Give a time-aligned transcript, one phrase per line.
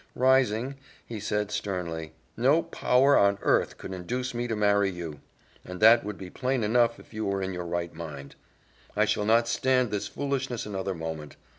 [0.15, 5.19] Rising, he said sternly, "No power on earth could induce me to marry you,
[5.63, 8.33] and that would be plain enough if you were in your right mind.
[8.95, 11.35] I shall not stand this foolishness another moment.